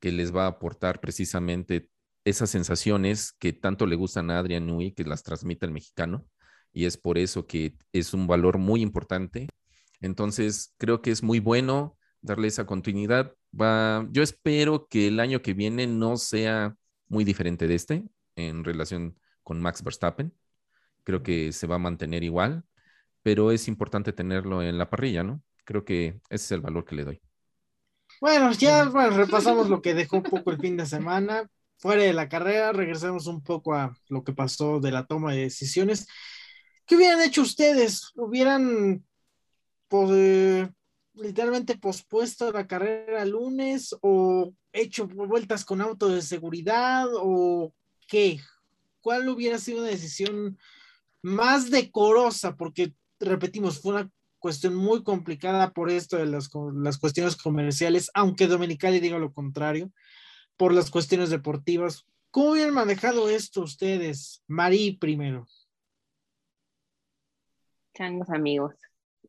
[0.00, 1.90] que les va a aportar precisamente
[2.24, 6.26] esas sensaciones que tanto le gustan a Adrian Nui, que las transmite el mexicano,
[6.72, 9.48] y es por eso que es un valor muy importante.
[10.00, 13.32] Entonces, creo que es muy bueno darle esa continuidad.
[13.58, 16.76] Va, yo espero que el año que viene no sea
[17.08, 20.34] muy diferente de este en relación con Max Verstappen.
[21.04, 22.64] Creo que se va a mantener igual,
[23.26, 25.42] pero es importante tenerlo en la parrilla, ¿no?
[25.64, 27.20] Creo que ese es el valor que le doy.
[28.20, 31.50] Bueno, ya bueno, repasamos lo que dejó un poco el fin de semana.
[31.76, 35.40] Fuera de la carrera, regresamos un poco a lo que pasó de la toma de
[35.40, 36.06] decisiones.
[36.86, 38.12] ¿Qué hubieran hecho ustedes?
[38.14, 39.04] ¿Hubieran
[39.88, 40.70] pues, eh,
[41.14, 47.74] literalmente pospuesto la carrera el lunes o hecho vueltas con auto de seguridad o
[48.06, 48.38] qué?
[49.00, 50.56] ¿Cuál hubiera sido una decisión
[51.22, 52.54] más decorosa?
[52.54, 58.46] Porque, repetimos, fue una cuestión muy complicada por esto de las, las cuestiones comerciales, aunque
[58.46, 59.90] Dominicali diga lo contrario,
[60.56, 62.04] por las cuestiones deportivas.
[62.30, 64.42] ¿Cómo hubieran manejado esto ustedes?
[64.46, 65.46] Marí primero.
[67.94, 68.74] Changos amigos.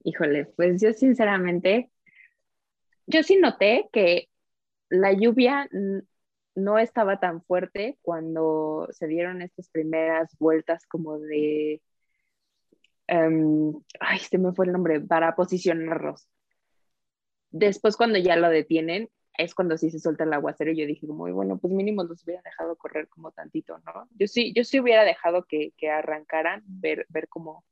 [0.04, 1.90] Híjole, pues yo sinceramente,
[3.06, 4.30] yo sí noté que
[4.90, 5.70] la lluvia
[6.56, 11.82] no estaba tan fuerte cuando se dieron estas primeras vueltas como de,
[13.08, 16.28] em, ay, se me fue el nombre, para posicionarlos.
[17.52, 21.32] Después cuando ya lo detienen, es cuando sí se suelta el aguacero yo dije como,
[21.32, 24.08] bueno, pues mínimo los hubiera dejado correr como tantito, ¿no?
[24.12, 27.64] Yo sí, yo sí hubiera dejado que, que arrancaran, ver, ver cómo,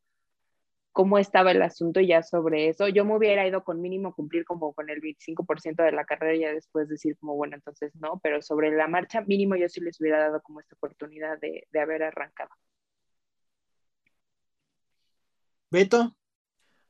[0.91, 2.88] cómo estaba el asunto ya sobre eso.
[2.88, 6.56] Yo me hubiera ido con mínimo cumplir como con el 25% de la carrera y
[6.56, 10.19] después decir como, bueno, entonces no, pero sobre la marcha mínimo yo sí les hubiera
[10.19, 12.52] dado como esta oportunidad de, de haber arrancado.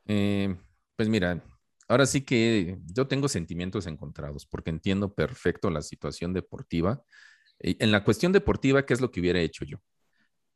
[0.08, 0.56] Eh,
[0.96, 1.44] pues mira,
[1.88, 7.04] ahora sí que yo tengo sentimientos encontrados porque entiendo perfecto la situación deportiva.
[7.60, 9.80] Eh, En la cuestión deportiva, ¿qué es lo que hubiera hecho yo?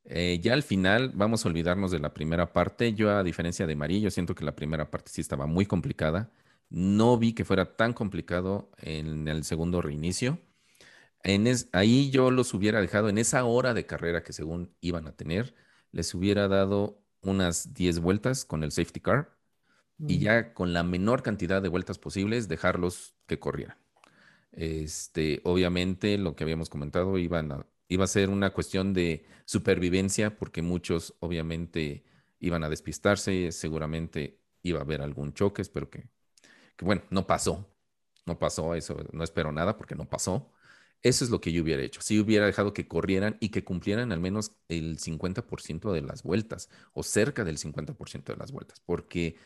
[0.06, 2.94] Eh, ya al final vamos a olvidarnos de la primera parte.
[2.94, 6.32] Yo, a diferencia de Marí, yo siento que la primera parte sí estaba muy complicada.
[6.70, 10.40] No vi que fuera tan complicado en el segundo reinicio.
[11.74, 15.56] Ahí yo los hubiera dejado en esa hora de carrera que según iban a tener,
[15.92, 19.38] les hubiera dado unas 10 vueltas con el safety car
[20.08, 23.78] y ya con la menor cantidad de vueltas posibles dejarlos que corrieran.
[24.52, 30.38] Este, obviamente, lo que habíamos comentado iban a- iba a ser una cuestión de supervivencia
[30.38, 32.04] porque muchos obviamente
[32.40, 36.10] iban a despistarse, seguramente iba a haber algún choque, espero que,
[36.78, 37.70] que bueno, no pasó,
[38.26, 40.52] no pasó eso, no espero nada porque no pasó.
[41.02, 42.02] Eso es lo que yo hubiera hecho.
[42.02, 46.70] Si hubiera dejado que corrieran y que cumplieran al menos el 50% de las vueltas
[46.94, 49.38] o cerca del 50% de las vueltas, porque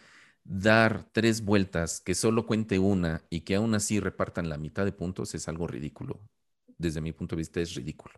[0.43, 4.93] dar tres vueltas, que solo cuente una y que aún así repartan la mitad de
[4.93, 6.19] puntos es algo ridículo.
[6.77, 8.15] Desde mi punto de vista es ridículo.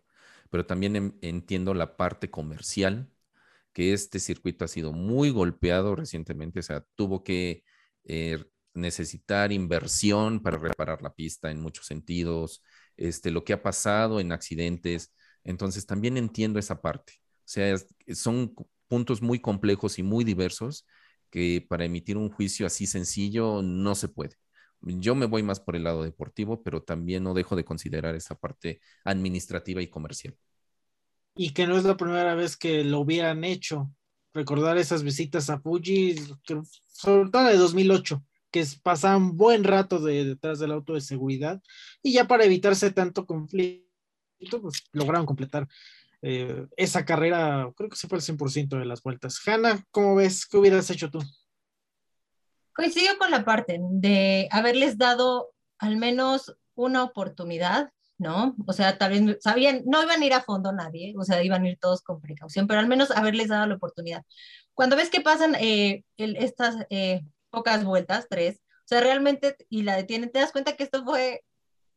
[0.50, 3.10] Pero también en- entiendo la parte comercial,
[3.74, 7.64] que este circuito ha sido muy golpeado recientemente, o sea, tuvo que
[8.06, 8.44] eh,
[8.74, 12.64] necesitar inversión para reparar la pista en muchos sentidos,
[12.98, 15.14] este, lo que ha pasado en accidentes.
[15.44, 17.14] Entonces, también entiendo esa parte.
[17.40, 17.76] O sea,
[18.14, 18.54] son
[18.88, 20.86] puntos muy complejos y muy diversos
[21.30, 24.38] que para emitir un juicio así sencillo no se puede.
[24.82, 28.36] Yo me voy más por el lado deportivo, pero también no dejo de considerar esa
[28.36, 30.36] parte administrativa y comercial.
[31.36, 33.92] Y que no es la primera vez que lo hubieran hecho.
[34.34, 36.16] Recordar esas visitas a Fuji,
[36.88, 38.24] sobre todo de 2008,
[38.56, 41.62] que pasaban buen rato de, detrás del auto de seguridad
[42.02, 45.68] y ya para evitarse tanto conflicto, pues lograron completar
[46.22, 49.42] eh, esa carrera, creo que se fue el 100% de las vueltas.
[49.46, 50.46] Hanna, ¿cómo ves?
[50.46, 51.20] ¿Qué hubieras hecho tú?
[52.74, 58.56] Coincido con la parte de haberles dado al menos una oportunidad, ¿no?
[58.68, 61.66] O sea, tal vez sabían, no iban a ir a fondo nadie, o sea, iban
[61.66, 64.24] a ir todos con precaución, pero al menos haberles dado la oportunidad.
[64.74, 67.22] Cuando ves que pasan eh, estas eh,
[67.56, 71.44] pocas vueltas, tres, o sea, realmente, y la detienen, te das cuenta que esto fue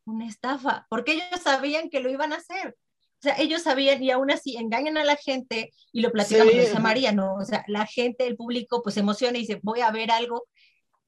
[0.06, 2.76] una estafa, porque ellos sabían que lo iban a hacer.
[3.18, 6.78] O sea, ellos sabían y aún así engañan a la gente y lo platicamos sí.
[6.78, 7.34] María, ¿no?
[7.34, 10.46] O sea, la gente, el público, pues se emociona y dice, voy a ver algo.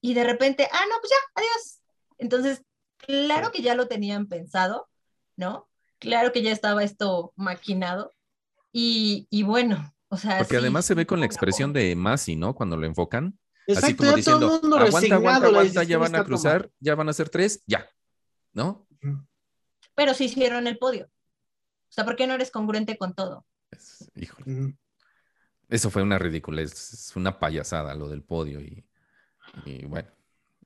[0.01, 1.81] Y de repente, ah, no, pues ya, adiós.
[2.17, 2.61] Entonces,
[2.97, 4.89] claro que ya lo tenían pensado,
[5.37, 5.69] ¿no?
[5.99, 8.11] Claro que ya estaba esto maquinado.
[8.73, 10.39] Y, y bueno, o sea.
[10.39, 12.53] Porque sí, además se ve con la expresión de Masi, ¿no?
[12.53, 13.39] Cuando lo enfocan.
[13.67, 14.47] Exacto, así como diciendo,
[14.77, 17.87] aguanta, aguanta, aguanta, ya van a cruzar, ya van a ser tres, ya,
[18.53, 18.87] ¿no?
[19.95, 21.05] Pero sí hicieron el podio.
[21.05, 23.45] O sea, ¿por qué no eres congruente con todo?
[23.69, 24.45] Es, híjole.
[24.45, 24.77] Mm.
[25.69, 28.85] Eso fue una ridiculez, es una payasada lo del podio y,
[29.65, 30.09] y bueno.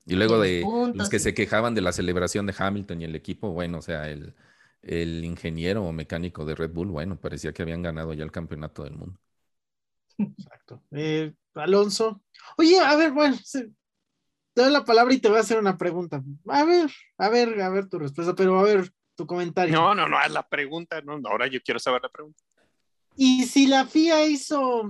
[0.05, 1.25] Y luego de puntos, los que sí.
[1.25, 4.35] se quejaban de la celebración de Hamilton y el equipo, bueno, o sea, el,
[4.81, 8.83] el, ingeniero o mecánico de Red Bull, bueno, parecía que habían ganado ya el campeonato
[8.83, 9.19] del mundo.
[10.17, 10.81] Exacto.
[10.91, 12.21] Eh, Alonso.
[12.57, 16.23] Oye, a ver, bueno, te doy la palabra y te voy a hacer una pregunta.
[16.47, 19.73] A ver, a ver, a ver tu respuesta, pero a ver, tu comentario.
[19.73, 22.43] No, no, no, es la pregunta, no, ahora yo quiero saber la pregunta.
[23.15, 24.89] Y si la FIA hizo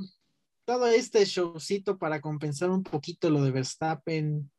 [0.66, 4.50] todo este showcito para compensar un poquito lo de Verstappen,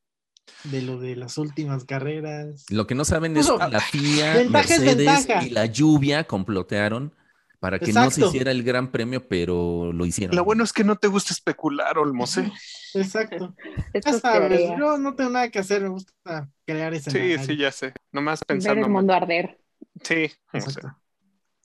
[0.65, 2.67] de lo de las últimas carreras.
[2.71, 7.13] Lo que no saben es que la FIA, Mercedes y la lluvia complotearon
[7.59, 8.05] para que Exacto.
[8.05, 10.37] no se hiciera el gran premio, pero lo hicieron.
[10.37, 12.51] Lo bueno es que no te gusta especular, Olmose.
[12.95, 13.55] Exacto.
[14.05, 17.11] ya sabes, yo no tengo nada que hacer, me gusta crear ese.
[17.11, 17.93] Sí, sí, ya sé.
[18.13, 18.77] Nomás pensando.
[18.77, 19.59] Ver el mundo arder.
[20.03, 20.31] Sí,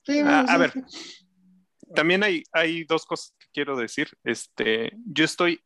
[0.04, 0.72] sí ah, a ver,
[1.94, 4.08] también hay, hay dos cosas que quiero decir.
[4.24, 5.62] Este, yo estoy,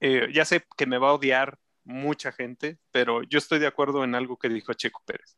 [0.00, 4.04] eh, ya sé que me va a odiar mucha gente, pero yo estoy de acuerdo
[4.04, 5.36] en algo que dijo Checo Pérez.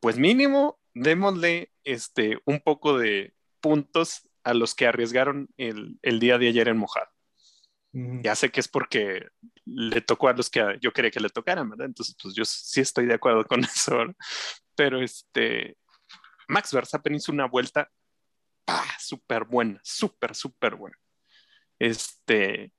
[0.00, 3.34] Pues mínimo, démosle este, un poco de
[3.66, 7.08] puntos a los que arriesgaron el, el día de ayer en mojado.
[7.90, 8.20] Mm.
[8.22, 9.26] Ya sé que es porque
[9.64, 11.86] le tocó a los que yo quería que le tocaran, ¿verdad?
[11.86, 13.96] Entonces, pues yo sí estoy de acuerdo con eso.
[13.96, 14.14] ¿verdad?
[14.76, 15.76] Pero este,
[16.46, 17.90] Max Verstappen hizo una vuelta
[19.00, 20.96] súper buena, súper, súper buena.
[21.80, 22.72] Este,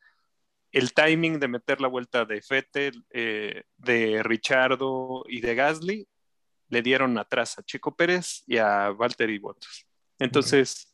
[0.72, 6.08] el timing de meter la vuelta de Fette, eh, de Richardo y de Gasly
[6.70, 9.87] le dieron atrás a Chico Pérez y a Valtteri Bottas.
[10.20, 10.94] Entonces,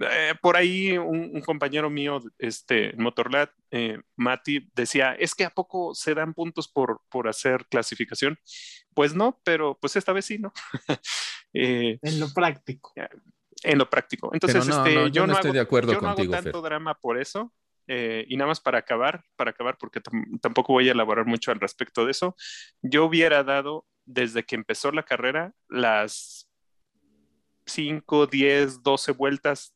[0.00, 5.50] eh, por ahí un, un, compañero mío, este, Motorlat, eh, Mati, decía, es que a
[5.50, 8.38] poco se dan puntos por, por hacer clasificación.
[8.94, 10.52] Pues no, pero pues esta vez sí, ¿no?
[11.52, 12.92] eh, en lo práctico.
[13.62, 14.30] En lo práctico.
[14.32, 16.42] Entonces, no, este, no, yo, yo, no estoy hago, de acuerdo yo no contigo, hago
[16.42, 16.70] tanto Fer.
[16.70, 17.52] drama por eso.
[17.92, 20.00] Eh, y nada más para acabar, para acabar, porque
[20.40, 22.36] tampoco voy a elaborar mucho al respecto de eso,
[22.82, 26.49] yo hubiera dado desde que empezó la carrera las
[27.70, 29.74] 5, 10, 12 vueltas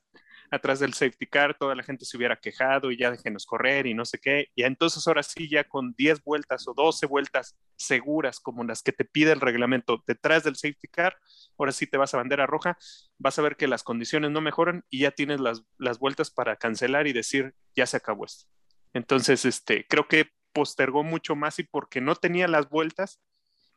[0.51, 3.95] atrás del safety car, toda la gente se hubiera quejado y ya déjenos correr y
[3.95, 4.49] no sé qué.
[4.55, 8.93] Y entonces ahora sí, ya con 10 vueltas o 12 vueltas seguras como las que
[8.93, 11.17] te pide el reglamento detrás del safety car,
[11.59, 12.79] ahora sí te vas a bandera roja,
[13.19, 16.57] vas a ver que las condiciones no mejoran y ya tienes las, las vueltas para
[16.57, 18.47] cancelar y decir, ya se acabó esto.
[18.93, 23.21] Entonces, este, creo que postergó mucho más y porque no tenía las vueltas,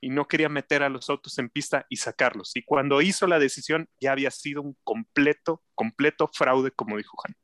[0.02, 2.56] y no quería meter a los autos en pista y sacarlos.
[2.56, 7.36] Y cuando hizo la decisión ya había sido un completo, completo fraude, como dijo Juan.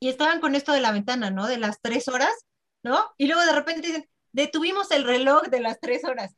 [0.00, 1.46] Y estaban con esto de la ventana, ¿no?
[1.46, 2.34] De las tres horas,
[2.82, 3.12] ¿no?
[3.16, 6.34] Y luego de repente dicen, detuvimos el reloj de las tres horas.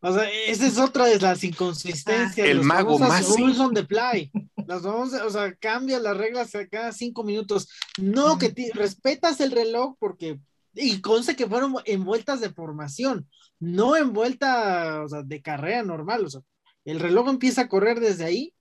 [0.00, 2.46] O sea, esa es otra de las inconsistencias.
[2.46, 3.28] Ah, el mago más.
[3.28, 4.32] Rules on the fly.
[4.66, 7.68] Las vamos, o sea, cambia las reglas cada cinco minutos.
[7.98, 10.40] No, que respetas el reloj porque
[10.74, 15.82] y conste que fueron en vueltas de formación, no en vuelta o sea, de carrera
[15.82, 16.24] normal.
[16.24, 16.40] O sea,
[16.84, 18.54] el reloj empieza a correr desde ahí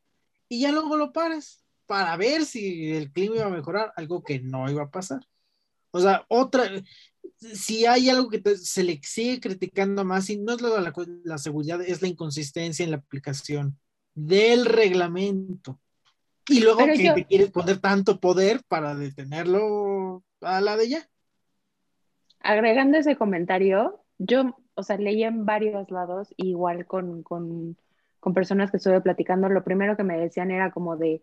[0.50, 4.40] y ya luego lo paras para ver si el clima iba a mejorar, algo que
[4.40, 5.26] no iba a pasar.
[5.92, 6.70] O sea, otra,
[7.38, 10.94] si hay algo que te, se le sigue criticando más, y no es la,
[11.26, 13.78] la seguridad, es la inconsistencia en la aplicación
[14.14, 15.82] del reglamento.
[16.48, 17.14] Y luego Pero que yo...
[17.14, 21.11] te quieres poner tanto poder para detenerlo a la de ya
[22.44, 27.78] agregando ese comentario, yo, o sea, leía en varios lados, igual con, con,
[28.20, 31.22] con personas que estuve platicando, lo primero que me decían era como de,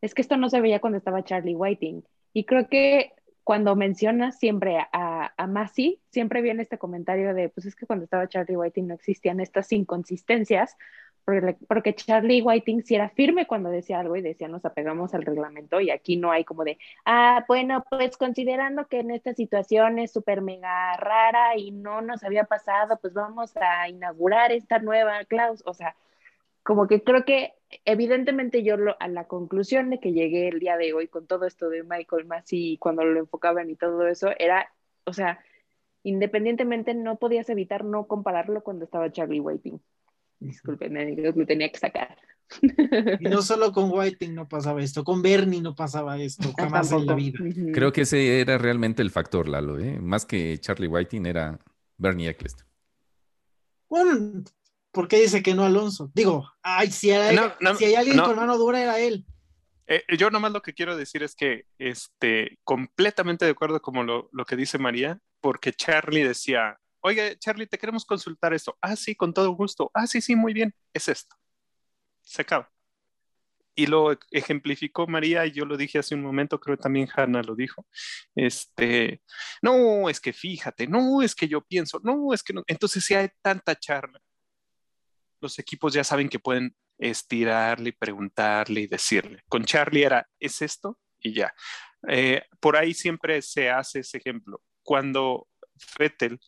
[0.00, 2.04] es que esto no se veía cuando estaba Charlie Whiting.
[2.32, 3.12] Y creo que
[3.44, 8.04] cuando mencionas siempre a, a Massey, siempre viene este comentario de, pues es que cuando
[8.04, 10.76] estaba Charlie Whiting no existían estas inconsistencias,
[11.24, 15.80] porque, Charlie Whiting sí era firme cuando decía algo y decía nos apegamos al reglamento
[15.80, 20.12] y aquí no hay como de, ah, bueno, pues considerando que en esta situación es
[20.12, 25.62] súper mega rara y no nos había pasado, pues vamos a inaugurar esta nueva claus,
[25.66, 25.96] o sea,
[26.62, 27.54] como que creo que
[27.84, 31.68] evidentemente yo a la conclusión de que llegué el día de hoy con todo esto
[31.70, 34.72] de Michael Massey cuando lo enfocaban y todo eso, era,
[35.04, 35.40] o sea,
[36.02, 39.80] independientemente no podías evitar no compararlo cuando estaba Charlie Whiting.
[40.40, 42.16] Disculpen, lo tenía que sacar.
[43.20, 47.06] Y no solo con Whiting no pasaba esto, con Bernie no pasaba esto, jamás en
[47.06, 47.38] la vida.
[47.72, 49.98] Creo que ese era realmente el factor, Lalo, ¿eh?
[50.00, 51.58] más que Charlie Whiting era
[51.96, 52.66] Bernie Eccleston.
[53.88, 54.42] Bueno,
[54.90, 56.10] ¿por qué dice que no Alonso?
[56.14, 57.36] Digo, ay, si hay,
[57.76, 59.26] si hay alguien con mano dura era él.
[59.86, 64.28] Eh, yo nomás lo que quiero decir es que este, completamente de acuerdo con lo,
[64.32, 68.76] lo que dice María, porque Charlie decía, oye, Charlie, te queremos consultar esto.
[68.80, 69.90] Ah, sí, con todo gusto.
[69.94, 70.74] Ah, sí, sí, muy bien.
[70.92, 71.36] Es esto.
[72.22, 72.70] Se acaba.
[73.74, 77.42] Y lo ejemplificó María y yo lo dije hace un momento, creo que también Hannah
[77.42, 77.86] lo dijo.
[78.34, 79.22] Este,
[79.62, 82.62] no, es que fíjate, no, es que yo pienso, no, es que no.
[82.66, 84.20] Entonces, si hay tanta charla,
[85.40, 89.42] los equipos ya saben que pueden estirarle preguntarle y decirle.
[89.48, 90.98] Con Charlie era, ¿es esto?
[91.18, 91.52] Y ya.
[92.08, 94.62] Eh, por ahí siempre se hace ese ejemplo.
[94.82, 96.38] Cuando Fettel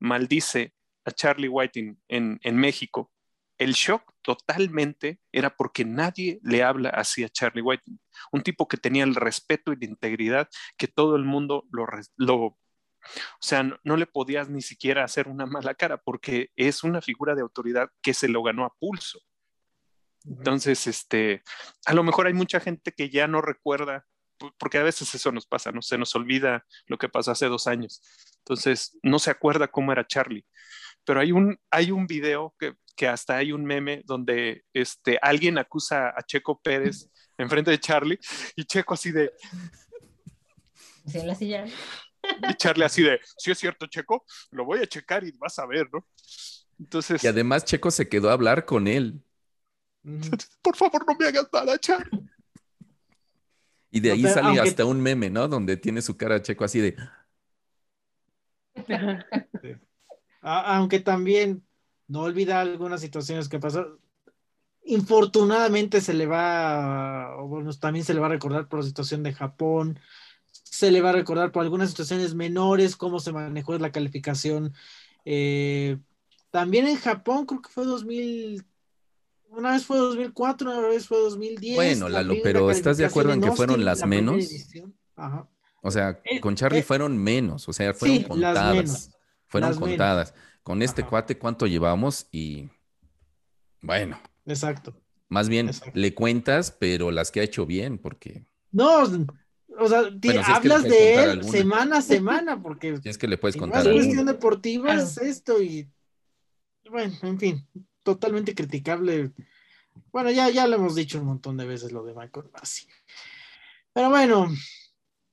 [0.00, 3.10] maldice a Charlie Whiting en, México,
[3.58, 8.00] el shock totalmente era porque nadie le habla así a Charlie Whiting,
[8.32, 11.86] un tipo que tenía el respeto y la integridad que todo el mundo lo,
[12.16, 12.56] lo o
[13.40, 17.42] sea, no, le podías ni siquiera hacer una mala cara porque es una figura de
[17.42, 19.20] autoridad que se lo ganó a pulso.
[20.24, 21.42] Entonces, este,
[21.86, 24.06] a lo mejor hay mucha gente que ya no recuerda,
[24.58, 25.82] porque a veces eso nos pasa, ¿no?
[25.82, 28.02] Se nos olvida lo que pasó hace dos años.
[28.38, 30.46] Entonces, no se acuerda cómo era Charlie.
[31.04, 35.58] Pero hay un, hay un video que, que hasta hay un meme donde este, alguien
[35.58, 38.18] acusa a Checo Pérez enfrente de Charlie
[38.56, 39.32] y Checo así de...
[41.06, 41.64] Sí, la silla.
[42.48, 45.66] Y Charlie así de, sí es cierto, Checo, lo voy a checar y vas a
[45.66, 46.06] ver, ¿no?
[46.78, 47.24] Entonces...
[47.24, 49.22] Y además Checo se quedó a hablar con él.
[50.62, 52.29] Por favor, no me hagas nada, Charlie.
[53.90, 55.48] Y de ahí sale hasta un meme, ¿no?
[55.48, 56.96] Donde tiene su cara Checo así de,
[60.40, 61.64] Aunque también
[62.08, 63.98] no olvida algunas situaciones que pasó.
[64.84, 69.32] Infortunadamente se le va, bueno, también se le va a recordar por la situación de
[69.32, 70.00] Japón,
[70.52, 74.74] se le va a recordar por algunas situaciones menores, cómo se manejó la calificación.
[75.24, 75.98] Eh,
[76.50, 78.64] también en Japón, creo que fue 2000,
[79.50, 81.76] una vez fue 2004, una vez fue 2010.
[81.76, 84.48] Bueno, Lalo, pero ¿estás de acuerdo en que fueron las menos?
[85.16, 85.48] Ajá.
[85.82, 89.10] O sea, eh, con Charlie eh, fueron menos, o sea, fueron contadas.
[89.46, 90.34] Fueron contadas.
[90.62, 92.28] Con este cuate, ¿cuánto llevamos?
[92.30, 92.68] Y
[93.80, 94.20] bueno.
[94.46, 94.94] Exacto.
[95.28, 98.44] Más bien, le cuentas, pero las que ha hecho bien, porque.
[98.72, 99.02] No,
[99.78, 100.10] o sea,
[100.46, 102.96] hablas de él semana a semana, porque.
[103.02, 103.86] Si es que le puedes contar.
[103.86, 105.88] Es cuestión deportiva, es esto, y.
[106.90, 107.66] Bueno, en fin,
[108.02, 109.32] totalmente criticable.
[110.12, 112.86] Bueno, ya, ya lo hemos dicho un montón de veces lo de Michael Bassi.
[113.92, 114.48] Pero bueno,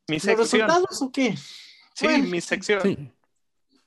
[0.08, 1.38] ¿Mis resultados o qué?
[1.94, 3.14] Sí, mi sección.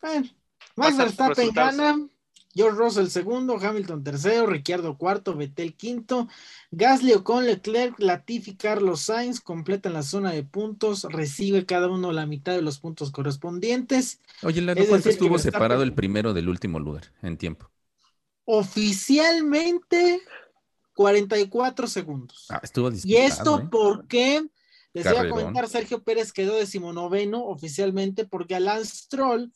[0.03, 0.29] Bueno,
[0.77, 2.09] Max Verstappen gana,
[2.55, 6.29] George Russell segundo, Hamilton tercero, Ricciardo cuarto, Vettel quinto,
[6.71, 12.27] Gasly con Leclerc, Latifi, Carlos Sainz completan la zona de puntos, recibe cada uno la
[12.27, 14.21] mitad de los puntos correspondientes.
[14.43, 17.71] Oye, ¿la ¿cuánto estuvo separado el primero del último lugar en tiempo?
[18.53, 20.21] Oficialmente
[20.95, 22.47] 44 segundos.
[22.51, 23.69] Ah, estuvo Y esto ¿eh?
[23.71, 24.45] porque
[24.93, 29.53] les voy a comentar, Sergio Pérez quedó decimonoveno oficialmente porque a Lance Stroll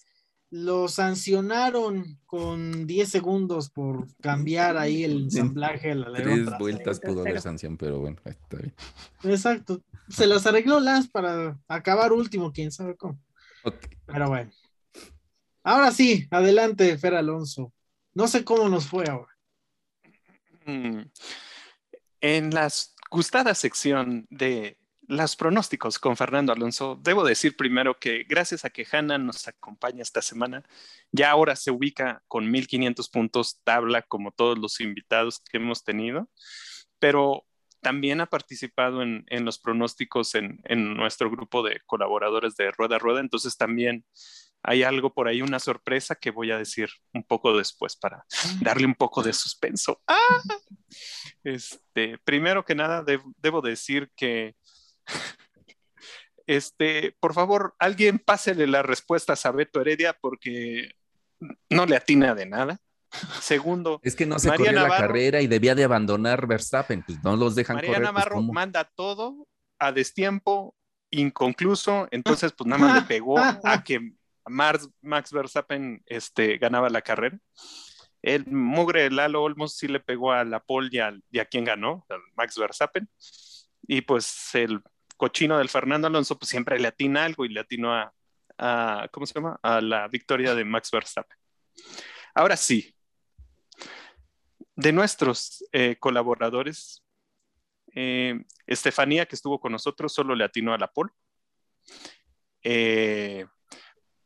[0.50, 5.96] lo sancionaron con 10 segundos por cambiar ahí el ensamblaje.
[5.96, 8.74] La Tres vueltas pudo haber sanción, pero bueno, está bien.
[9.24, 9.82] Exacto.
[10.08, 13.18] Se las arregló Lance para acabar último, quién sabe cómo.
[14.06, 14.52] Pero bueno.
[15.64, 17.72] Ahora sí, adelante, Fer Alonso.
[18.14, 19.32] No sé cómo nos fue ahora.
[20.66, 21.02] Mm.
[22.20, 22.68] En la
[23.10, 26.98] gustada sección de los pronósticos con Fernando Alonso.
[27.02, 30.64] Debo decir primero que gracias a que Hanna nos acompaña esta semana,
[31.12, 36.28] ya ahora se ubica con 1500 puntos tabla como todos los invitados que hemos tenido,
[36.98, 37.44] pero
[37.80, 40.62] también ha participado en, los pronósticos en,
[40.96, 44.06] nuestro grupo de colaboradores de Rueda Rueda, entonces también
[44.66, 48.24] hay algo por ahí, una sorpresa que voy a decir un poco después para
[48.62, 50.00] darle un poco de suspenso.
[50.08, 50.40] ¡Ah!
[51.44, 53.04] Este, primero que nada,
[53.36, 54.56] debo decir que,
[56.46, 60.92] este, por favor, alguien pásele las respuestas a Beto Heredia porque
[61.68, 62.80] no le atina de nada.
[63.40, 67.36] Segundo, es que no se María la carrera y debía de abandonar Verstappen, pues no
[67.36, 69.46] los dejan María pues, Navarro manda todo
[69.78, 70.74] a destiempo,
[71.10, 74.14] inconcluso, entonces pues nada más le pegó a que
[74.46, 77.38] Max Verstappen este, ganaba la carrera.
[78.22, 80.88] El mugre Lalo Olmos sí le pegó a la pole
[81.30, 83.08] y a, quien ganó, Max Verstappen.
[83.86, 84.80] Y pues el
[85.16, 89.34] cochino del Fernando Alonso pues siempre le atina algo y le atinó a, ¿cómo se
[89.34, 89.58] llama?
[89.62, 91.36] A la victoria de Max Verstappen.
[92.34, 92.94] Ahora sí,
[94.76, 97.04] de nuestros eh, colaboradores,
[97.94, 101.12] eh, Estefanía, que estuvo con nosotros, solo le atinó a la pole.
[102.62, 103.46] Eh,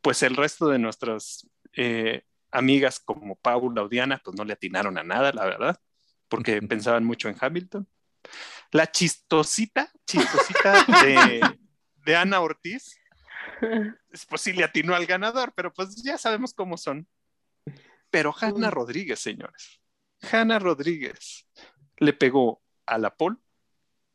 [0.08, 4.96] pues el resto de nuestras eh, amigas como Paula o Diana, pues no le atinaron
[4.96, 5.82] a nada, la verdad,
[6.28, 7.86] porque pensaban mucho en Hamilton.
[8.70, 10.82] La chistosita, chistosita
[12.06, 12.98] de, Ana Ortiz,
[14.30, 17.06] pues sí le atinó al ganador, pero pues ya sabemos cómo son.
[18.08, 19.82] Pero Hanna Rodríguez, señores.
[20.32, 21.46] Hanna Rodríguez
[21.98, 23.38] le pegó a la Paul,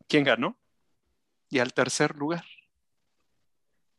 [0.07, 0.59] ¿quién ganó?
[1.49, 2.45] Y al tercer lugar.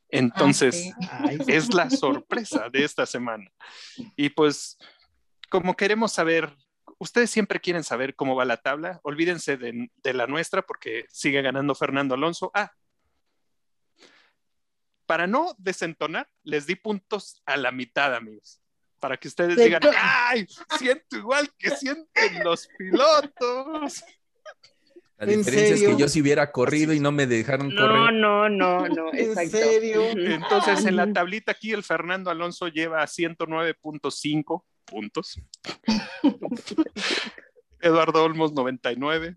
[0.08, 3.50] Entonces, ah, es la sorpresa de esta semana.
[4.16, 4.78] Y pues,
[5.50, 6.54] como queremos saber,
[6.98, 11.74] ustedes siempre quieren saber cómo va la tabla, olvídense de, la nuestra porque sigue ganando
[11.74, 12.50] Fernando Alonso.
[12.54, 12.72] Ah,
[15.06, 18.60] para no desentonar, les di puntos a la mitad, amigos.
[19.00, 20.46] Para que ustedes digan, ¡ay!
[20.78, 24.02] Siento igual que sienten los pilotos.
[25.16, 27.88] La diferencia es que yo si hubiera corrido y no me dejaron correr.
[27.88, 29.12] No, no, no, no.
[29.16, 30.02] ¿En serio?
[30.10, 35.40] Entonces, en la tablita aquí, el Fernando Alonso lleva 109.5 puntos.
[37.80, 39.36] Eduardo Olmos, 99.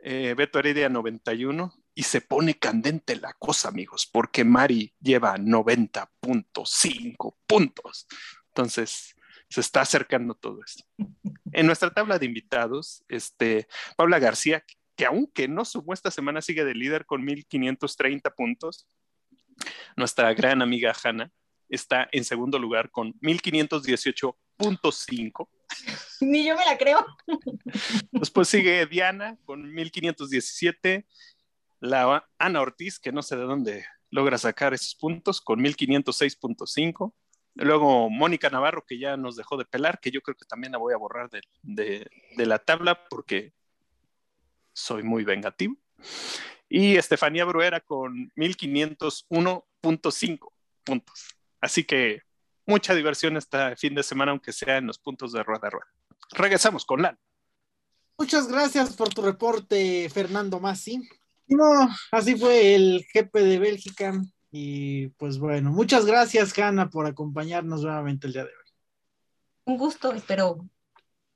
[0.00, 1.74] Eh, Beto Heredia, 91.
[1.94, 8.06] Y se pone candente la cosa, amigos, porque Mari lleva 90.5 puntos.
[8.48, 9.16] Entonces,
[9.48, 10.84] se está acercando todo esto.
[11.52, 14.62] En nuestra tabla de invitados, este, Paula García,
[14.94, 18.86] que aunque no sumó esta semana, sigue de líder con 1.530 puntos.
[19.96, 21.32] Nuestra gran amiga Hanna
[21.70, 25.48] está en segundo lugar con 1.518.5.
[26.20, 27.04] Ni yo me la creo.
[28.12, 31.06] Después sigue Diana con 1.517.
[31.80, 37.14] La Ana Ortiz, que no sé de dónde logra sacar esos puntos, con 1.506.5.
[37.60, 40.78] Luego Mónica Navarro, que ya nos dejó de pelar, que yo creo que también la
[40.78, 41.28] voy a borrar
[41.62, 43.52] de, la tabla porque
[44.72, 45.76] soy muy vengativo.
[46.68, 50.52] Y Estefanía Bruera con 1501.5
[50.84, 51.34] puntos.
[51.60, 52.22] Así que
[52.64, 55.88] mucha diversión este fin de semana, aunque sea en los puntos de rueda a rueda.
[56.30, 57.18] Regresamos con Lan.
[58.16, 61.02] Muchas gracias por tu reporte, Fernando Massi.
[61.48, 64.12] No, así fue el jefe de Bélgica.
[64.50, 68.72] Y pues bueno, muchas gracias, Hanna, por acompañarnos nuevamente el día de hoy.
[69.64, 70.66] Un gusto, espero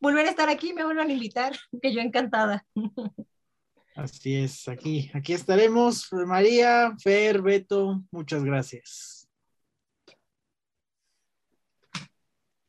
[0.01, 2.67] volver a estar aquí, me vuelvan a invitar, que yo encantada.
[3.95, 6.11] Así es, aquí, aquí estaremos.
[6.13, 9.29] María, Fer, Beto, muchas gracias.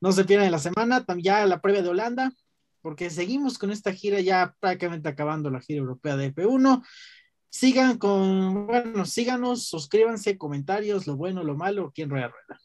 [0.02, 2.34] No se pierdan la semana, ya la previa de Holanda,
[2.82, 6.84] porque seguimos con esta gira ya prácticamente acabando la gira europea de F1.
[7.54, 12.60] Sigan con, bueno, síganos, suscríbanse, comentarios, lo bueno, lo malo, quien rueda rueda.